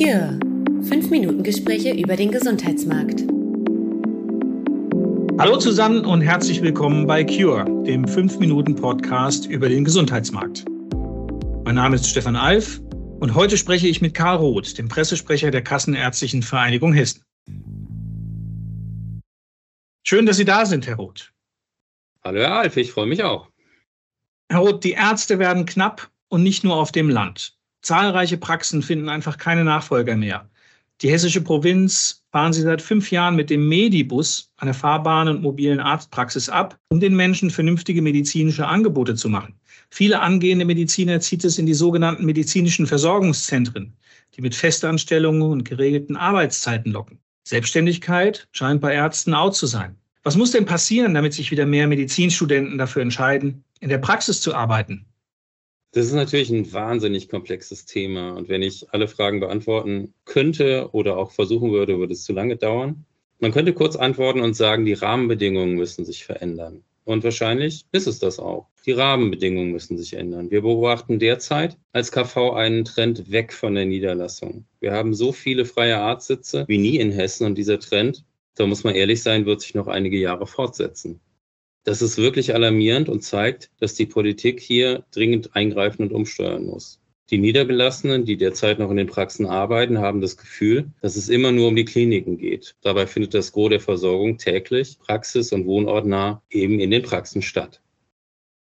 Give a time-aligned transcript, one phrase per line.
[0.00, 0.38] Cure.
[0.88, 3.20] Fünf Minuten Gespräche über den Gesundheitsmarkt.
[5.38, 10.64] Hallo zusammen und herzlich willkommen bei Cure, dem 5-Minuten-Podcast über den Gesundheitsmarkt.
[11.66, 12.80] Mein Name ist Stefan Alf
[13.20, 17.22] und heute spreche ich mit Karl Roth, dem Pressesprecher der Kassenärztlichen Vereinigung Hessen.
[20.02, 21.30] Schön, dass Sie da sind, Herr Roth.
[22.24, 23.50] Hallo, Herr Alf, ich freue mich auch.
[24.48, 27.59] Herr Roth, die Ärzte werden knapp und nicht nur auf dem Land.
[27.82, 30.48] Zahlreiche Praxen finden einfach keine Nachfolger mehr.
[31.02, 35.80] Die hessische Provinz fahren sie seit fünf Jahren mit dem Medibus, einer fahrbaren und mobilen
[35.80, 39.54] Arztpraxis, ab, um den Menschen vernünftige medizinische Angebote zu machen.
[39.90, 43.94] Viele angehende Mediziner zieht es in die sogenannten medizinischen Versorgungszentren,
[44.36, 47.18] die mit Festanstellungen und geregelten Arbeitszeiten locken.
[47.44, 49.96] Selbstständigkeit scheint bei Ärzten out zu sein.
[50.22, 54.54] Was muss denn passieren, damit sich wieder mehr Medizinstudenten dafür entscheiden, in der Praxis zu
[54.54, 55.06] arbeiten?
[55.92, 58.30] Das ist natürlich ein wahnsinnig komplexes Thema.
[58.36, 62.56] Und wenn ich alle Fragen beantworten könnte oder auch versuchen würde, würde es zu lange
[62.56, 63.04] dauern.
[63.40, 66.84] Man könnte kurz antworten und sagen, die Rahmenbedingungen müssen sich verändern.
[67.04, 68.68] Und wahrscheinlich ist es das auch.
[68.86, 70.50] Die Rahmenbedingungen müssen sich ändern.
[70.50, 74.66] Wir beobachten derzeit als KV einen Trend weg von der Niederlassung.
[74.78, 78.84] Wir haben so viele freie Arztsitze wie nie in Hessen und dieser Trend, da muss
[78.84, 81.20] man ehrlich sein, wird sich noch einige Jahre fortsetzen.
[81.90, 87.00] Das ist wirklich alarmierend und zeigt, dass die Politik hier dringend eingreifen und umsteuern muss.
[87.30, 91.50] Die Niedergelassenen, die derzeit noch in den Praxen arbeiten, haben das Gefühl, dass es immer
[91.50, 92.76] nur um die Kliniken geht.
[92.82, 97.80] Dabei findet das Gros der Versorgung täglich, praxis- und wohnortnah eben in den Praxen statt.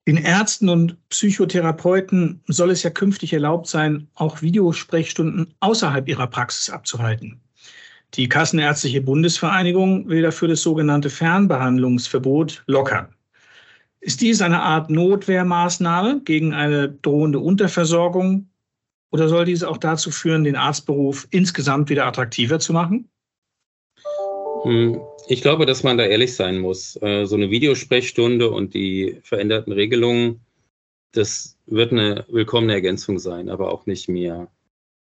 [0.06, 6.70] Den Ärzten und Psychotherapeuten soll es ja künftig erlaubt sein, auch Videosprechstunden außerhalb ihrer Praxis
[6.70, 7.41] abzuhalten.
[8.14, 13.14] Die Kassenärztliche Bundesvereinigung will dafür das sogenannte Fernbehandlungsverbot lockern.
[14.00, 18.48] Ist dies eine Art Notwehrmaßnahme gegen eine drohende Unterversorgung
[19.11, 23.08] oder soll dies auch dazu führen, den Arztberuf insgesamt wieder attraktiver zu machen?
[24.63, 26.96] Hm, ich glaube, dass man da ehrlich sein muss.
[27.02, 30.40] Äh, so eine Videosprechstunde und die veränderten Regelungen,
[31.13, 34.48] das wird eine willkommene Ergänzung sein, aber auch nicht mehr.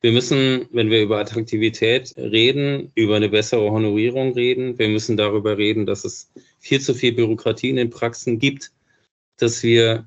[0.02, 4.78] Wir müssen, wenn wir über Attraktivität reden, über eine bessere Honorierung reden.
[4.78, 8.72] Wir müssen darüber reden, dass es viel zu viel Bürokratie in den Praxen gibt,
[9.36, 10.06] dass wir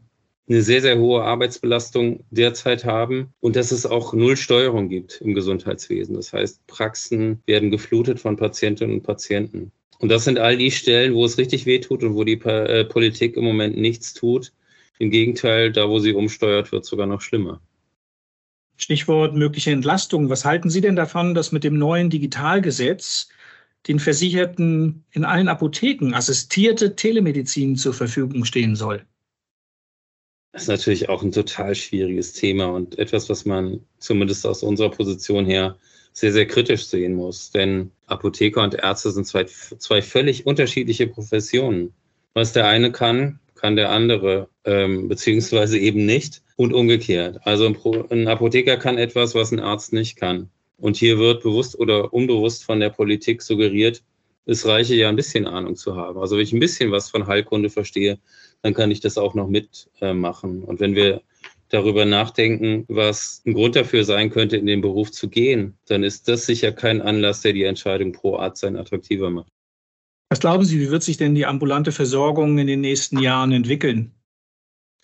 [0.49, 5.35] eine sehr, sehr hohe Arbeitsbelastung derzeit haben und dass es auch null Steuerung gibt im
[5.35, 6.15] Gesundheitswesen.
[6.15, 9.71] Das heißt, Praxen werden geflutet von Patientinnen und Patienten.
[9.99, 13.37] Und das sind all die Stellen, wo es richtig wehtut und wo die äh, Politik
[13.37, 14.51] im Moment nichts tut.
[14.99, 17.61] Im Gegenteil, da wo sie umsteuert, wird sogar noch schlimmer.
[18.77, 20.29] Stichwort mögliche Entlastung.
[20.29, 23.29] Was halten Sie denn davon, dass mit dem neuen Digitalgesetz
[23.87, 29.05] den Versicherten in allen Apotheken assistierte Telemedizin zur Verfügung stehen soll?
[30.53, 34.91] Das ist natürlich auch ein total schwieriges Thema und etwas, was man zumindest aus unserer
[34.91, 35.77] Position her
[36.13, 37.49] sehr, sehr kritisch sehen muss.
[37.49, 41.91] Denn Apotheker und Ärzte sind zwei, zwei völlig unterschiedliche Professionen.
[42.35, 47.39] Was der eine kann, kann der andere, ähm, beziehungsweise eben nicht und umgekehrt.
[47.43, 50.49] Also ein, Pro ein Apotheker kann etwas, was ein Arzt nicht kann.
[50.77, 54.03] Und hier wird bewusst oder unbewusst von der Politik suggeriert,
[54.45, 56.19] es reiche ja ein bisschen Ahnung zu haben.
[56.19, 58.19] Also wenn ich ein bisschen was von Heilkunde verstehe,
[58.63, 60.63] dann kann ich das auch noch mitmachen.
[60.63, 61.21] Äh, und wenn wir
[61.69, 66.27] darüber nachdenken, was ein Grund dafür sein könnte, in den Beruf zu gehen, dann ist
[66.27, 69.53] das sicher kein Anlass, der die Entscheidung pro Arzt sein attraktiver macht.
[70.33, 74.15] Was glauben Sie, wie wird sich denn die ambulante Versorgung in den nächsten Jahren entwickeln?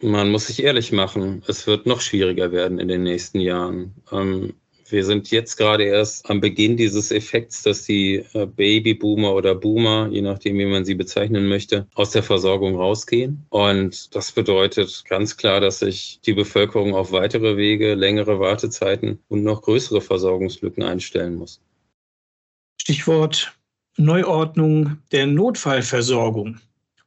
[0.02, 3.94] Man muss sich ehrlich machen, es wird noch schwieriger werden in den nächsten Jahren.
[4.12, 4.56] Ähm,
[4.90, 10.10] wir sind jetzt gerade erst am Beginn dieses Effekts, dass die äh, Babyboomer oder Boomer,
[10.12, 13.46] je nachdem, wie man sie bezeichnen möchte, aus der Versorgung rausgehen.
[13.50, 19.44] Und das bedeutet ganz klar, dass sich die Bevölkerung auf weitere Wege, längere Wartezeiten und
[19.44, 21.62] noch größere Versorgungslücken einstellen muss.
[22.82, 23.59] Stichwort
[24.02, 26.58] Neuordnung der Notfallversorgung.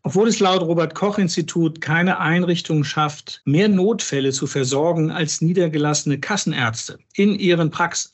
[0.02, 6.20] Obwohl es laut Robert Koch Institut keine Einrichtung schafft, mehr Notfälle zu versorgen als niedergelassene
[6.20, 8.10] Kassenärzte in ihren Praxen,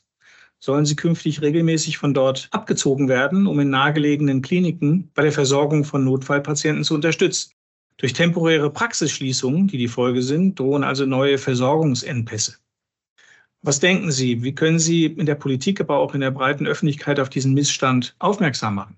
[0.59, 5.83] sollen sie künftig regelmäßig von dort abgezogen werden, um in nahegelegenen Kliniken bei der Versorgung
[5.83, 7.51] von Notfallpatienten zu unterstützen.
[7.97, 12.55] Durch temporäre Praxisschließungen, die die Folge sind, drohen also neue Versorgungsengpässe.
[13.61, 17.19] Was denken Sie, wie können Sie in der Politik, aber auch in der breiten Öffentlichkeit
[17.19, 18.95] auf diesen Missstand aufmerksam machen?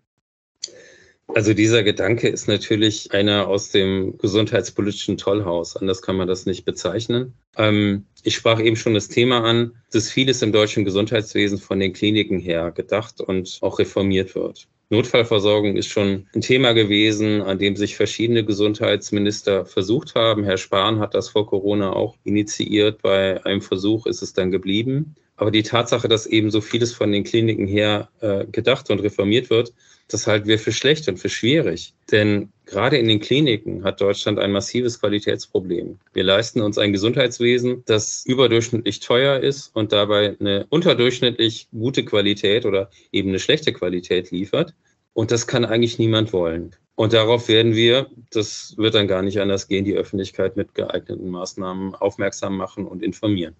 [1.34, 5.78] Also dieser Gedanke ist natürlich einer aus dem gesundheitspolitischen Tollhaus.
[5.78, 7.34] Anders kann man das nicht bezeichnen.
[7.58, 11.94] Ähm, ich sprach eben schon das Thema an, dass vieles im deutschen Gesundheitswesen von den
[11.94, 14.68] Kliniken her gedacht und auch reformiert wird.
[14.92, 20.44] Notfallversorgung ist schon ein Thema gewesen, an dem sich verschiedene Gesundheitsminister versucht haben.
[20.44, 23.02] Herr Spahn hat das vor Corona auch initiiert.
[23.02, 25.16] Bei einem Versuch ist es dann geblieben.
[25.42, 29.50] Aber die Tatsache, dass eben so vieles von den Kliniken her äh, gedacht und reformiert
[29.50, 29.74] wird,
[30.08, 31.96] das halten wir für schlecht und für schwierig.
[32.12, 35.98] Denn gerade in den Kliniken hat Deutschland ein massives Qualitätsproblem.
[36.14, 42.68] Wir leisten uns ein Gesundheitswesen, das überdurchschnittlich teuer ist und dabei eine unterdurchschnittlich gute Qualität
[42.68, 44.76] oder eben eine schlechte Qualität liefert.
[45.14, 46.76] Und das kann eigentlich niemand wollen.
[46.94, 51.32] Und darauf werden wir, das wird dann gar nicht anders gehen, die Öffentlichkeit mit geeigneten
[51.32, 53.56] Maßnahmen aufmerksam machen und informieren.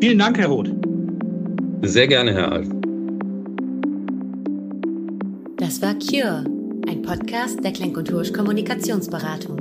[0.00, 0.70] Vielen Dank, Herr Roth.
[1.82, 2.68] Sehr gerne, Herr Alf.
[5.58, 6.46] Das war Cure,
[6.88, 9.59] ein Podcast der Klenk und Hursch Kommunikationsberatung.